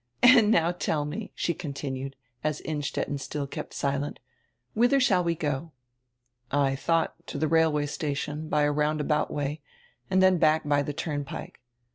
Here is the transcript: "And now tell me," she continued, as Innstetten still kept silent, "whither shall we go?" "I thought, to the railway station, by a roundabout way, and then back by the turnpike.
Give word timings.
"And 0.23 0.49
now 0.49 0.71
tell 0.71 1.05
me," 1.05 1.31
she 1.35 1.53
continued, 1.53 2.15
as 2.43 2.59
Innstetten 2.61 3.19
still 3.19 3.45
kept 3.45 3.71
silent, 3.71 4.17
"whither 4.73 4.99
shall 4.99 5.23
we 5.23 5.35
go?" 5.35 5.73
"I 6.49 6.75
thought, 6.75 7.13
to 7.27 7.37
the 7.37 7.47
railway 7.47 7.85
station, 7.85 8.49
by 8.49 8.63
a 8.63 8.71
roundabout 8.71 9.29
way, 9.29 9.61
and 10.09 10.19
then 10.19 10.39
back 10.39 10.67
by 10.67 10.81
the 10.81 10.91
turnpike. 10.93 11.59